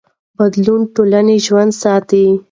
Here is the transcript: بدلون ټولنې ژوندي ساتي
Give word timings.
بدلون 0.37 0.81
ټولنې 0.95 1.35
ژوندي 1.45 1.77
ساتي 1.83 2.25